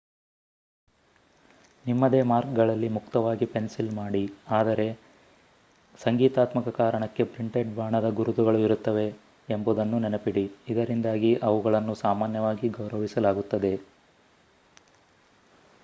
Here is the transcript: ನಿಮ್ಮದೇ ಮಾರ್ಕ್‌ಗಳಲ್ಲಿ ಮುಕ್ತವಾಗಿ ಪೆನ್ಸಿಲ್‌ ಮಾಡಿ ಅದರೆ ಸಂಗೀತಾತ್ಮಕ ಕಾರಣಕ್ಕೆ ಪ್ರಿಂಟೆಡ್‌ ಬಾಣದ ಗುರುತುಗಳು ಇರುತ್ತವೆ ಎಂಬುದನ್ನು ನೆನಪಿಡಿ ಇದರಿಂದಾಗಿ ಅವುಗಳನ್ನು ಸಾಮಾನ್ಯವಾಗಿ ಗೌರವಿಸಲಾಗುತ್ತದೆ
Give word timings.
ನಿಮ್ಮದೇ 1.85 2.21
ಮಾರ್ಕ್‌ಗಳಲ್ಲಿ 2.21 2.89
ಮುಕ್ತವಾಗಿ 2.89 3.45
ಪೆನ್ಸಿಲ್‌ 3.45 3.91
ಮಾಡಿ 3.91 4.21
ಅದರೆ 4.49 4.87
ಸಂಗೀತಾತ್ಮಕ 5.99 6.69
ಕಾರಣಕ್ಕೆ 6.75 7.23
ಪ್ರಿಂಟೆಡ್‌ 7.25 7.75
ಬಾಣದ 7.75 8.09
ಗುರುತುಗಳು 8.13 8.57
ಇರುತ್ತವೆ 8.59 9.07
ಎಂಬುದನ್ನು 9.49 9.99
ನೆನಪಿಡಿ 9.99 10.45
ಇದರಿಂದಾಗಿ 10.69 11.35
ಅವುಗಳನ್ನು 11.43 11.95
ಸಾಮಾನ್ಯವಾಗಿ 11.95 12.69
ಗೌರವಿಸಲಾಗುತ್ತದೆ 12.71 13.73